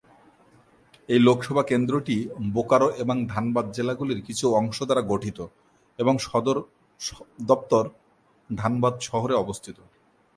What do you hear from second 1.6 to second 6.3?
কেন্দ্রটি বোকারো এবং ধানবাদ জেলাগুলির কিছু অংশ দ্বারা গঠিত এবং